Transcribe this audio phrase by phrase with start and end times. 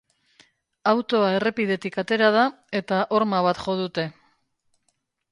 [0.91, 2.45] Autoa errepidetik atera da
[2.79, 4.07] eta horma bat jo dute.